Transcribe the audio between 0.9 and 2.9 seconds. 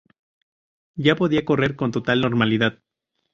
Ya podía correr con total normalidad.